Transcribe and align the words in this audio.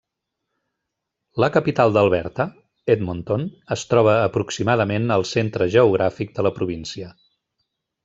La 1.43 1.49
capital 1.57 1.93
d'Alberta, 1.97 2.47
Edmonton, 2.95 3.45
es 3.77 3.85
troba 3.93 4.17
aproximadament 4.31 5.09
al 5.19 5.29
centre 5.37 5.71
geogràfic 5.79 6.39
de 6.41 6.51
la 6.51 6.57
província. 6.61 7.17